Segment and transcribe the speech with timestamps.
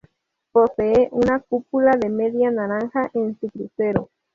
[0.51, 4.09] Posee una cúpula de media naranja en su crucero.